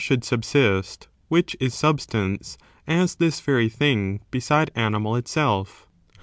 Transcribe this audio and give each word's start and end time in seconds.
should 0.03 0.23
subsist— 0.23 1.07
which 1.29 1.55
is 1.59 1.75
substance— 1.75 2.57
as 3.01 3.13
this 3.17 3.39
very 3.39 3.69
thing 3.69 4.19
beside 4.31 4.71
animal 4.73 5.15
itself? 5.15 5.87